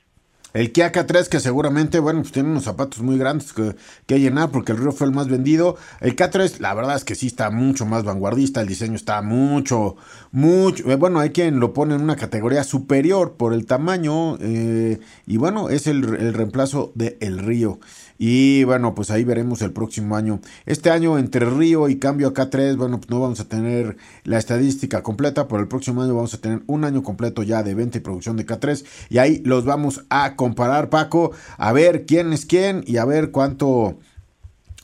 El 0.54 0.72
Kia 0.72 0.92
K3 0.92 1.28
que 1.28 1.40
seguramente, 1.40 1.98
bueno, 1.98 2.20
pues 2.20 2.32
tiene 2.32 2.48
unos 2.48 2.64
zapatos 2.64 3.02
muy 3.02 3.18
grandes 3.18 3.52
que, 3.52 4.18
llenar 4.18 4.50
porque 4.50 4.72
el 4.72 4.78
Río 4.78 4.92
fue 4.92 5.06
el 5.06 5.12
más 5.12 5.28
vendido. 5.28 5.76
El 6.00 6.16
K3, 6.16 6.58
la 6.60 6.72
verdad 6.74 6.96
es 6.96 7.04
que 7.04 7.14
sí 7.14 7.26
está 7.26 7.50
mucho 7.50 7.84
más 7.84 8.04
vanguardista, 8.04 8.60
el 8.60 8.66
diseño 8.66 8.94
está 8.94 9.20
mucho, 9.20 9.96
mucho, 10.32 10.90
eh, 10.90 10.96
bueno, 10.96 11.20
hay 11.20 11.30
quien 11.30 11.60
lo 11.60 11.74
pone 11.74 11.94
en 11.94 12.02
una 12.02 12.16
categoría 12.16 12.64
superior 12.64 13.34
por 13.36 13.52
el 13.52 13.66
tamaño 13.66 14.36
eh, 14.40 15.00
y 15.26 15.36
bueno, 15.36 15.68
es 15.68 15.86
el, 15.86 16.02
el 16.16 16.34
reemplazo 16.34 16.92
de 16.94 17.18
El 17.20 17.38
Río. 17.38 17.78
Y 18.18 18.64
bueno, 18.64 18.96
pues 18.96 19.12
ahí 19.12 19.22
veremos 19.22 19.62
el 19.62 19.72
próximo 19.72 20.16
año. 20.16 20.40
Este 20.66 20.90
año 20.90 21.18
entre 21.18 21.46
Río 21.48 21.88
y 21.88 21.98
cambio 21.98 22.28
a 22.28 22.34
K3, 22.34 22.76
bueno, 22.76 22.98
pues 22.98 23.08
no 23.10 23.20
vamos 23.20 23.38
a 23.38 23.48
tener 23.48 23.96
la 24.24 24.38
estadística 24.38 25.04
completa, 25.04 25.46
pero 25.46 25.60
el 25.60 25.68
próximo 25.68 26.02
año 26.02 26.16
vamos 26.16 26.34
a 26.34 26.40
tener 26.40 26.62
un 26.66 26.84
año 26.84 27.04
completo 27.04 27.44
ya 27.44 27.62
de 27.62 27.74
venta 27.74 27.98
y 27.98 28.00
producción 28.00 28.36
de 28.36 28.44
K3 28.44 28.84
y 29.08 29.18
ahí 29.18 29.40
los 29.44 29.64
vamos 29.64 30.04
a 30.10 30.34
comparar, 30.34 30.90
Paco, 30.90 31.30
a 31.56 31.72
ver 31.72 32.06
quién 32.06 32.32
es 32.32 32.44
quién 32.44 32.82
y 32.86 32.96
a 32.96 33.04
ver 33.04 33.30
cuánto 33.30 33.98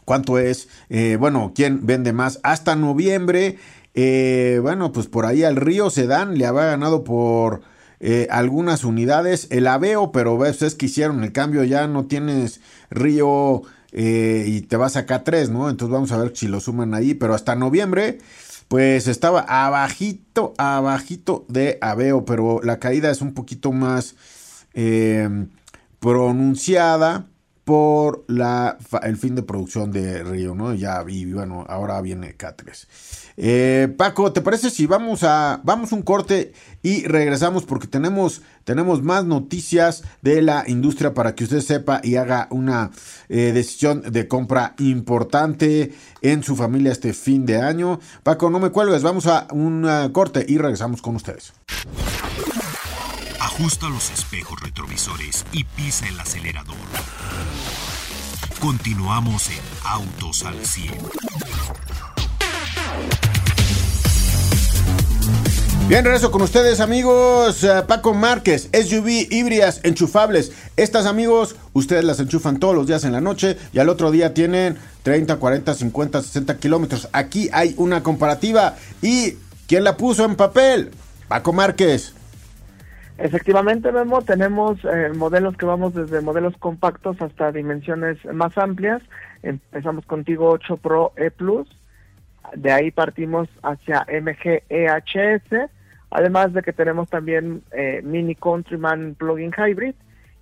cuánto 0.05 0.39
es, 0.39 0.69
eh, 0.89 1.17
bueno, 1.19 1.53
quién 1.55 1.87
vende 1.87 2.13
más 2.13 2.39
hasta 2.43 2.77
noviembre. 2.77 3.59
Eh, 3.95 4.59
bueno, 4.63 4.93
pues 4.93 5.07
por 5.07 5.25
ahí 5.25 5.45
al 5.45 5.57
Río 5.57 5.91
Sedán 5.91 6.37
le 6.37 6.47
había 6.47 6.67
ganado 6.67 7.05
por 7.05 7.63
eh, 8.01 8.27
algunas 8.31 8.85
unidades. 8.85 9.49
El 9.51 9.67
Aveo, 9.67 10.13
pero 10.13 10.37
ves, 10.39 10.63
es 10.63 10.75
que 10.75 10.87
hicieron 10.87 11.25
el 11.25 11.33
cambio, 11.33 11.65
ya 11.65 11.87
no 11.87 12.07
tienes 12.07 12.61
Río 12.91 13.63
eh, 13.93 14.45
y 14.47 14.63
te 14.63 14.77
vas 14.77 14.97
a 14.97 15.07
K3, 15.07 15.49
¿no? 15.51 15.71
Entonces 15.71 15.93
vamos 15.93 16.13
a 16.13 16.19
ver 16.19 16.37
si 16.37 16.49
lo 16.49 16.61
suman 16.61 16.95
ahí, 16.95 17.15
pero 17.15 17.35
hasta 17.35 17.55
noviembre, 17.55 18.19
pues 18.69 19.07
estaba 19.07 19.41
abajito, 19.41 20.55
abajito 20.59 21.45
de 21.49 21.79
Aveo, 21.81 22.25
pero 22.25 22.61
la 22.63 22.79
caída 22.79 23.11
es 23.11 23.21
un 23.21 23.35
poquito 23.35 23.73
más 23.73 24.17
eh, 24.75 25.47
pronunciada. 26.01 27.27
Por 27.65 28.27
el 28.29 29.17
fin 29.17 29.35
de 29.35 29.43
producción 29.43 29.91
de 29.91 30.23
Río, 30.23 30.55
¿no? 30.55 30.75
Ya, 30.75 31.03
y 31.09 31.33
bueno, 31.33 31.65
ahora 31.69 32.01
viene 32.03 32.35
Cáceres. 32.35 32.87
Eh, 33.37 33.93
Paco, 33.97 34.33
¿te 34.33 34.43
parece 34.43 34.71
si 34.71 34.87
vamos 34.87 35.23
a 35.25 35.61
vamos 35.65 35.93
un 35.93 36.03
corte 36.03 36.53
y 36.83 37.05
regresamos 37.07 37.65
porque 37.65 37.89
tenemos 37.89 38.43
tenemos 38.65 39.03
más 39.03 39.25
noticias 39.25 40.05
de 40.23 40.43
la 40.43 40.65
industria 40.67 41.15
para 41.15 41.35
que 41.35 41.45
usted 41.45 41.61
sepa 41.61 42.01
y 42.05 42.17
haga 42.17 42.49
una 42.51 42.91
eh, 43.29 43.53
decisión 43.53 44.03
de 44.03 44.29
compra 44.29 44.75
importante 44.79 45.95
en 46.21 46.43
su 46.43 46.57
familia 46.57 46.93
este 46.93 47.13
fin 47.15 47.47
de 47.47 47.61
año. 47.61 47.99
Paco, 48.23 48.51
no 48.51 48.61
me 48.61 48.71
cuelgues, 48.71 49.03
vamos 49.03 49.27
a 49.27 49.49
un 49.53 49.89
corte 50.13 50.45
y 50.47 50.59
regresamos 50.59 51.01
con 51.03 51.17
ustedes. 51.17 51.53
Ajusta 53.55 53.89
los 53.89 54.11
espejos 54.11 54.61
retrovisores 54.61 55.47
y 55.53 55.63
pisa 55.63 56.09
el 56.09 56.19
acelerador. 56.19 56.75
Continuamos 58.59 59.49
en 59.49 59.61
Autos 59.85 60.45
al 60.45 60.67
100. 60.67 60.93
Bien, 65.87 66.05
regreso 66.05 66.33
con 66.33 66.43
ustedes, 66.43 66.81
amigos. 66.81 67.63
Eh, 67.63 67.85
Paco 67.87 68.13
Márquez, 68.13 68.71
SUV 68.73 69.29
híbridas 69.31 69.79
enchufables. 69.85 70.51
Estas, 70.77 71.07
amigos, 71.07 71.55
ustedes 71.75 72.03
las 72.03 72.19
enchufan 72.19 72.59
todos 72.59 72.75
los 72.75 72.89
días 72.89 73.05
en 73.05 73.13
la 73.13 73.21
noche 73.21 73.57
y 73.73 73.79
al 73.79 73.89
otro 73.89 74.11
día 74.11 74.35
tienen 74.35 74.79
30, 75.05 75.37
40, 75.37 75.75
50, 75.75 76.23
60 76.23 76.59
kilómetros. 76.59 77.09
Aquí 77.13 77.49
hay 77.53 77.77
una 77.77 78.03
comparativa. 78.03 78.75
¿Y 79.01 79.35
quién 79.69 79.85
la 79.85 79.97
puso 79.97 80.25
en 80.25 80.35
papel? 80.35 80.91
Paco 81.29 81.53
Márquez. 81.53 82.14
Efectivamente, 83.17 83.93
Memo, 83.93 84.23
tenemos 84.23 84.85
eh, 84.85 85.13
modelos 85.15 85.57
que 85.57 85.67
vamos 85.67 85.95
desde 85.95 86.21
modelos 86.21 86.57
compactos 86.59 87.21
hasta 87.23 87.53
dimensiones 87.53 88.19
más 88.25 88.59
amplias. 88.59 89.03
Empezamos 89.43 90.05
contigo 90.05 90.51
8 90.51 90.77
Pro 90.79 91.13
E 91.17 91.31
Plus. 91.31 91.69
De 92.57 92.73
ahí 92.73 92.91
partimos 92.91 93.49
hacia 93.63 94.05
MG 94.09 94.65
EHS, 94.69 95.71
además 96.11 96.53
de 96.53 96.63
que 96.63 96.73
tenemos 96.73 97.09
también 97.09 97.63
eh, 97.73 98.01
Mini 98.03 98.35
Countryman 98.35 99.15
Plug-in 99.15 99.53
Hybrid. 99.57 99.95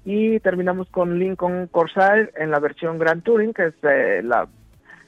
Y 0.04 0.40
terminamos 0.40 0.88
con 0.88 1.18
Lincoln 1.18 1.68
Corsair 1.68 2.32
en 2.36 2.50
la 2.50 2.58
versión 2.58 2.98
Grand 2.98 3.22
Touring, 3.22 3.52
que 3.52 3.66
es 3.66 3.74
eh, 3.82 4.22
la, 4.24 4.48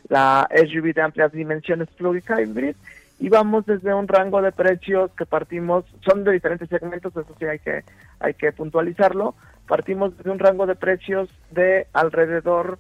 la 0.08 0.48
SUV 0.54 0.92
de 0.94 1.02
amplias 1.02 1.32
dimensiones 1.32 1.88
Plug-in 1.96 2.22
Hybrid 2.28 2.76
y 3.18 3.28
vamos 3.28 3.66
desde 3.66 3.94
un 3.94 4.08
rango 4.08 4.42
de 4.42 4.52
precios 4.52 5.10
que 5.16 5.26
partimos, 5.26 5.84
son 6.04 6.24
de 6.24 6.32
diferentes 6.32 6.68
segmentos, 6.68 7.16
eso 7.16 7.34
sí 7.38 7.44
hay 7.44 7.58
que, 7.58 7.84
hay 8.20 8.34
que 8.34 8.52
puntualizarlo, 8.52 9.34
partimos 9.66 10.16
desde 10.16 10.30
un 10.30 10.38
rango 10.38 10.66
de 10.66 10.74
precios 10.74 11.28
de 11.50 11.86
alrededor 11.92 12.78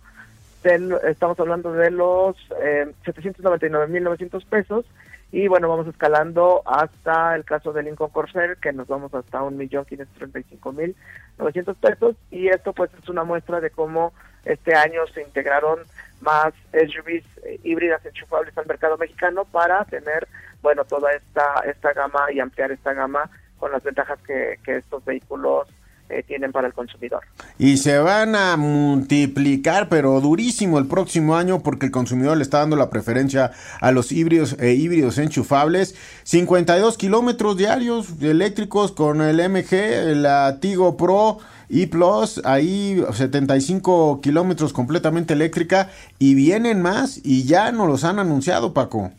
estamos 0.64 1.38
hablando 1.38 1.72
de 1.72 1.90
los 1.90 2.36
eh, 2.62 2.86
799.900 3.04 4.46
pesos 4.46 4.86
y 5.30 5.46
bueno, 5.48 5.68
vamos 5.68 5.86
escalando 5.88 6.62
hasta 6.64 7.34
el 7.34 7.44
caso 7.44 7.72
del 7.72 7.86
Lincoln 7.86 8.10
Corsair, 8.10 8.56
que 8.56 8.72
nos 8.72 8.86
vamos 8.86 9.12
hasta 9.14 9.40
1.535.900 9.40 11.74
pesos 11.74 12.14
y 12.30 12.46
esto 12.48 12.72
pues 12.72 12.90
es 13.00 13.08
una 13.08 13.24
muestra 13.24 13.60
de 13.60 13.70
cómo 13.70 14.12
este 14.44 14.74
año 14.74 15.06
se 15.12 15.22
integraron 15.22 15.80
más 16.20 16.54
SUVs 16.72 17.24
eh, 17.44 17.60
híbridas 17.62 18.04
enchufables 18.04 18.56
al 18.56 18.66
mercado 18.66 18.96
mexicano 18.96 19.44
para 19.44 19.84
tener, 19.84 20.26
bueno, 20.62 20.84
toda 20.84 21.12
esta, 21.12 21.62
esta 21.66 21.92
gama 21.92 22.32
y 22.32 22.40
ampliar 22.40 22.72
esta 22.72 22.92
gama 22.94 23.30
con 23.58 23.72
las 23.72 23.82
ventajas 23.82 24.18
que, 24.26 24.58
que 24.64 24.76
estos 24.78 25.04
vehículos 25.04 25.68
eh, 26.10 26.22
tienen 26.22 26.52
para 26.52 26.66
el 26.66 26.74
consumidor. 26.74 27.22
Y 27.58 27.78
se 27.78 27.98
van 27.98 28.36
a 28.36 28.58
multiplicar, 28.58 29.88
pero 29.88 30.20
durísimo 30.20 30.78
el 30.78 30.86
próximo 30.86 31.34
año, 31.34 31.62
porque 31.62 31.86
el 31.86 31.92
consumidor 31.92 32.36
le 32.36 32.42
está 32.42 32.58
dando 32.58 32.76
la 32.76 32.90
preferencia 32.90 33.52
a 33.80 33.90
los 33.90 34.12
híbridos 34.12 34.54
e 34.60 34.74
híbridos 34.74 35.16
enchufables. 35.16 35.94
52 36.24 36.98
kilómetros 36.98 37.56
diarios 37.56 38.20
eléctricos 38.20 38.92
con 38.92 39.22
el 39.22 39.36
MG, 39.48 40.14
la 40.14 40.58
Tigo 40.60 40.98
Pro 40.98 41.38
y 41.68 41.86
Plus, 41.86 42.40
ahí 42.44 43.02
75 43.12 44.20
kilómetros 44.20 44.72
completamente 44.72 45.34
eléctrica, 45.34 45.90
y 46.18 46.34
vienen 46.34 46.82
más, 46.82 47.20
y 47.24 47.44
ya 47.44 47.72
nos 47.72 47.88
los 47.88 48.04
han 48.04 48.18
anunciado, 48.18 48.72
Paco. 48.72 49.10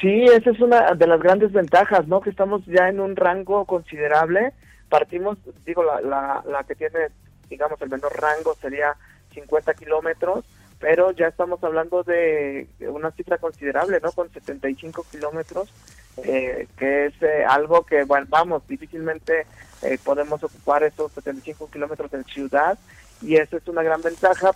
Sí, 0.00 0.24
esa 0.24 0.50
es 0.50 0.60
una 0.60 0.94
de 0.94 1.06
las 1.06 1.20
grandes 1.20 1.52
ventajas, 1.52 2.06
¿no? 2.06 2.20
Que 2.20 2.30
estamos 2.30 2.64
ya 2.66 2.88
en 2.88 3.00
un 3.00 3.16
rango 3.16 3.64
considerable 3.64 4.52
partimos, 4.92 5.38
digo, 5.64 5.82
la, 5.82 6.02
la, 6.02 6.44
la 6.46 6.64
que 6.64 6.74
tiene, 6.74 7.08
digamos, 7.48 7.80
el 7.80 7.88
menor 7.88 8.12
rango 8.20 8.54
sería 8.60 8.94
50 9.32 9.72
kilómetros, 9.72 10.44
pero 10.78 11.12
ya 11.12 11.28
estamos 11.28 11.64
hablando 11.64 12.02
de 12.02 12.68
una 12.80 13.10
cifra 13.12 13.38
considerable, 13.38 14.00
¿no? 14.02 14.12
Con 14.12 14.30
75 14.30 15.06
kilómetros, 15.10 15.72
eh, 16.18 16.68
que 16.76 17.06
es 17.06 17.14
eh, 17.22 17.44
algo 17.48 17.84
que, 17.84 18.04
bueno, 18.04 18.26
vamos, 18.28 18.66
difícilmente 18.68 19.46
eh, 19.82 19.98
podemos 20.04 20.42
ocupar 20.42 20.82
esos 20.82 21.10
75 21.12 21.70
kilómetros 21.70 22.12
en 22.12 22.24
ciudad, 22.24 22.78
y 23.22 23.36
eso 23.36 23.56
es 23.56 23.66
una 23.68 23.82
gran 23.82 24.02
ventaja 24.02 24.50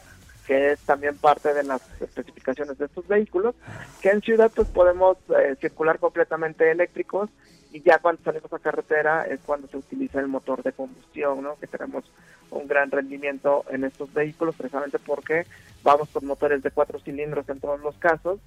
que 0.46 0.72
es 0.72 0.80
también 0.80 1.16
parte 1.16 1.52
de 1.54 1.64
las 1.64 1.82
especificaciones 2.00 2.78
de 2.78 2.84
estos 2.84 3.08
vehículos, 3.08 3.54
que 4.00 4.10
en 4.10 4.20
ciudad 4.20 4.52
pues 4.54 4.68
podemos 4.68 5.16
circular 5.60 5.98
completamente 5.98 6.70
eléctricos 6.70 7.30
y 7.72 7.82
ya 7.82 7.98
cuando 7.98 8.22
salimos 8.22 8.52
a 8.52 8.58
carretera 8.58 9.24
es 9.24 9.40
cuando 9.40 9.66
se 9.66 9.76
utiliza 9.76 10.20
el 10.20 10.28
motor 10.28 10.62
de 10.62 10.72
combustión, 10.72 11.42
¿no? 11.42 11.56
Que 11.56 11.66
tenemos 11.66 12.04
un 12.50 12.68
gran 12.68 12.90
rendimiento 12.90 13.64
en 13.70 13.84
estos 13.84 14.12
vehículos 14.14 14.54
precisamente 14.54 14.98
porque 14.98 15.46
vamos 15.82 16.08
con 16.10 16.26
motores 16.26 16.62
de 16.62 16.70
cuatro 16.70 17.00
cilindros 17.00 17.48
en 17.48 17.60
todos 17.60 17.80
los 17.80 17.96
casos 17.96 18.38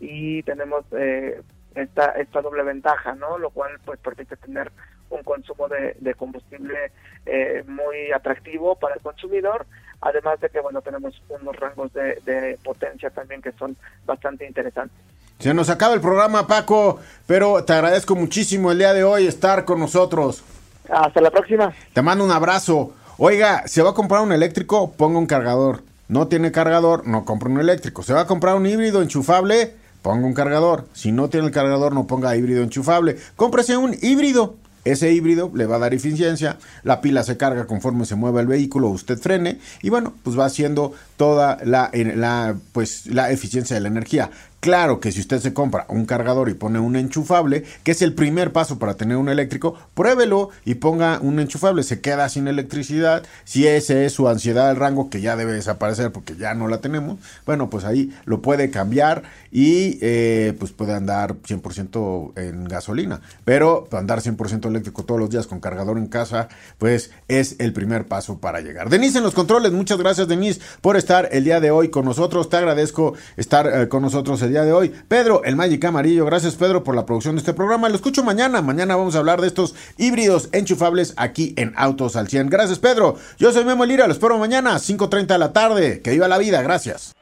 y 0.00 0.42
tenemos 0.44 0.84
eh, 0.92 1.42
esta, 1.74 2.10
esta 2.12 2.40
doble 2.42 2.62
ventaja, 2.62 3.14
¿no? 3.14 3.38
Lo 3.38 3.50
cual 3.50 3.78
pues 3.84 3.98
permite 4.00 4.36
tener 4.36 4.70
un 5.10 5.22
consumo 5.22 5.68
de, 5.68 6.14
combustible 6.14 6.92
eh, 7.24 7.64
muy 7.66 8.12
atractivo 8.14 8.76
para 8.76 8.94
el 8.94 9.00
consumidor, 9.00 9.66
además 10.00 10.40
de 10.40 10.50
que 10.50 10.60
bueno 10.60 10.82
tenemos 10.82 11.20
unos 11.28 11.56
rangos 11.56 11.92
de, 11.94 12.20
de 12.26 12.58
potencia 12.62 13.10
también 13.10 13.40
que 13.40 13.52
son 13.52 13.76
bastante 14.04 14.46
interesantes. 14.46 14.98
Se 15.38 15.54
nos 15.54 15.70
acaba 15.70 15.94
el 15.94 16.00
programa, 16.00 16.46
Paco, 16.48 16.98
pero 17.26 17.64
te 17.64 17.72
agradezco 17.72 18.16
muchísimo 18.16 18.72
el 18.72 18.78
día 18.78 18.92
de 18.92 19.04
hoy 19.04 19.26
estar 19.26 19.64
con 19.64 19.78
nosotros. 19.78 20.42
Hasta 20.90 21.20
la 21.20 21.30
próxima. 21.30 21.72
Te 21.92 22.02
mando 22.02 22.24
un 22.24 22.32
abrazo. 22.32 22.92
Oiga, 23.18 23.66
¿se 23.66 23.82
va 23.82 23.90
a 23.90 23.94
comprar 23.94 24.22
un 24.22 24.32
eléctrico? 24.32 24.92
Ponga 24.92 25.18
un 25.18 25.26
cargador. 25.26 25.82
No 26.08 26.26
tiene 26.26 26.50
cargador, 26.50 27.06
no 27.06 27.24
compre 27.24 27.50
un 27.50 27.60
eléctrico. 27.60 28.02
¿Se 28.02 28.14
va 28.14 28.22
a 28.22 28.26
comprar 28.26 28.56
un 28.56 28.66
híbrido 28.66 29.02
enchufable? 29.02 29.74
Ponga 30.02 30.26
un 30.26 30.34
cargador. 30.34 30.86
Si 30.92 31.12
no 31.12 31.28
tiene 31.28 31.46
el 31.46 31.52
cargador, 31.52 31.92
no 31.92 32.06
ponga 32.06 32.36
híbrido 32.36 32.62
enchufable. 32.62 33.16
Cómprese 33.36 33.76
un 33.76 33.96
híbrido. 34.00 34.56
Ese 34.84 35.12
híbrido 35.12 35.50
le 35.54 35.66
va 35.66 35.76
a 35.76 35.80
dar 35.80 35.92
eficiencia, 35.92 36.56
la 36.82 37.02
pila 37.02 37.22
se 37.22 37.36
carga 37.36 37.66
conforme 37.66 38.06
se 38.06 38.14
mueve 38.14 38.40
el 38.40 38.46
vehículo, 38.46 38.88
usted 38.88 39.18
frene 39.18 39.58
y 39.82 39.90
bueno, 39.90 40.14
pues 40.22 40.38
va 40.38 40.46
haciendo 40.46 40.94
toda 41.18 41.58
la, 41.64 41.90
pues, 42.72 43.06
la 43.06 43.30
eficiencia 43.30 43.74
de 43.74 43.82
la 43.82 43.88
energía. 43.88 44.30
Claro 44.60 44.98
que 44.98 45.12
si 45.12 45.20
usted 45.20 45.38
se 45.38 45.54
compra 45.54 45.86
un 45.88 46.04
cargador 46.04 46.48
y 46.48 46.54
pone 46.54 46.80
un 46.80 46.96
enchufable, 46.96 47.62
que 47.84 47.92
es 47.92 48.02
el 48.02 48.12
primer 48.14 48.52
paso 48.52 48.80
para 48.80 48.94
tener 48.94 49.16
un 49.16 49.28
eléctrico, 49.28 49.78
pruébelo 49.94 50.50
y 50.64 50.74
ponga 50.74 51.20
un 51.20 51.38
enchufable. 51.38 51.84
Se 51.84 52.00
queda 52.00 52.28
sin 52.28 52.48
electricidad. 52.48 53.22
Si 53.44 53.68
ese 53.68 54.04
es 54.04 54.14
su 54.14 54.28
ansiedad 54.28 54.66
del 54.66 54.76
rango, 54.76 55.10
que 55.10 55.20
ya 55.20 55.36
debe 55.36 55.52
desaparecer 55.52 56.10
porque 56.10 56.34
ya 56.34 56.54
no 56.54 56.66
la 56.66 56.80
tenemos, 56.80 57.18
bueno, 57.46 57.70
pues 57.70 57.84
ahí 57.84 58.12
lo 58.24 58.42
puede 58.42 58.70
cambiar 58.70 59.22
y 59.52 59.98
eh, 60.02 60.56
pues 60.58 60.72
puede 60.72 60.92
andar 60.92 61.34
100% 61.34 62.32
en 62.36 62.64
gasolina. 62.64 63.20
Pero 63.44 63.88
andar 63.92 64.20
100% 64.20 64.66
eléctrico 64.66 65.04
todos 65.04 65.20
los 65.20 65.30
días 65.30 65.46
con 65.46 65.60
cargador 65.60 65.98
en 65.98 66.08
casa, 66.08 66.48
pues 66.78 67.12
es 67.28 67.54
el 67.60 67.72
primer 67.72 68.08
paso 68.08 68.38
para 68.38 68.60
llegar. 68.60 68.90
Denise 68.90 69.18
en 69.18 69.24
los 69.24 69.34
controles, 69.34 69.70
muchas 69.70 69.98
gracias 69.98 70.26
Denise 70.26 70.60
por 70.80 70.96
estar 70.96 71.07
el 71.08 71.44
día 71.44 71.60
de 71.60 71.70
hoy 71.70 71.88
con 71.88 72.04
nosotros. 72.04 72.50
Te 72.50 72.58
agradezco 72.58 73.14
estar 73.36 73.66
eh, 73.66 73.88
con 73.88 74.02
nosotros 74.02 74.40
día 74.46 74.64
de 74.64 74.72
hoy. 74.72 74.92
Pedro, 75.08 75.42
el 75.44 75.56
Magic 75.56 75.82
Amarillo, 75.84 76.26
gracias 76.26 76.54
Pedro 76.54 76.84
por 76.84 76.94
la 76.94 77.06
producción 77.06 77.34
de 77.34 77.40
este 77.40 77.54
programa. 77.54 77.88
Lo 77.88 77.94
escucho 77.94 78.22
mañana. 78.22 78.60
Mañana 78.60 78.94
vamos 78.94 79.14
a 79.14 79.18
hablar 79.18 79.40
de 79.40 79.46
estos 79.46 79.74
híbridos 79.96 80.50
enchufables 80.52 81.14
aquí 81.16 81.54
en 81.56 81.72
Autos 81.76 82.16
al 82.16 82.28
100. 82.28 82.50
Gracias 82.50 82.78
Pedro. 82.78 83.16
Yo 83.38 83.52
soy 83.52 83.64
Memo 83.64 83.86
Lira, 83.86 84.06
lo 84.06 84.12
espero 84.12 84.38
mañana, 84.38 84.74
5.30 84.74 85.26
de 85.26 85.38
la 85.38 85.52
tarde. 85.52 86.02
Que 86.02 86.10
viva 86.10 86.28
la 86.28 86.38
vida, 86.38 86.60
gracias. 86.60 87.14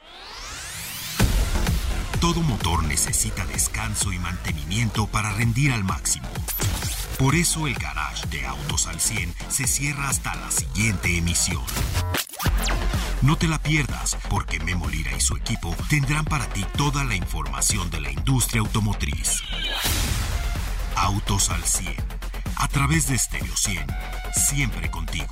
Todo 2.20 2.40
motor 2.40 2.83
necesita 2.85 3.46
descanso 3.46 4.12
y 4.12 4.18
mantenimiento 4.18 5.07
para 5.07 5.33
rendir 5.33 5.70
al 5.70 5.85
máximo. 5.85 6.27
Por 7.18 7.37
eso 7.37 7.66
el 7.66 7.75
garage 7.75 8.27
de 8.31 8.44
Autos 8.46 8.88
al 8.88 9.01
100 9.01 9.33
se 9.49 9.66
cierra 9.66 10.09
hasta 10.09 10.35
la 10.35 10.51
siguiente 10.51 11.16
emisión. 11.16 11.62
No 13.27 13.37
te 13.37 13.49
la 13.49 13.59
pierdas, 13.59 14.17
porque 14.31 14.61
Memo 14.61 14.89
Lira 14.89 15.11
y 15.17 15.21
su 15.21 15.35
equipo 15.35 15.75
tendrán 15.91 16.25
para 16.25 16.47
ti 16.47 16.65
toda 16.77 17.03
la 17.03 17.17
información 17.17 17.91
de 17.91 18.01
la 18.01 18.12
industria 18.12 18.61
automotriz. 18.61 19.43
Autos 20.95 21.51
al 21.51 21.65
100, 21.65 21.97
a 22.57 22.69
través 22.69 23.09
de 23.09 23.19
Stereo 23.19 23.57
100, 23.57 23.85
siempre 24.33 24.93
contigo. 24.93 25.27